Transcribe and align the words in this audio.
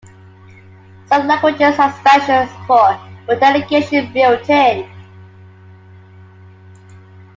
Some 1.09 1.27
languages 1.27 1.75
have 1.77 1.93
special 1.93 2.47
support 2.47 2.97
for 3.27 3.35
delegation 3.35 4.11
built 4.11 4.49
in. 4.49 4.89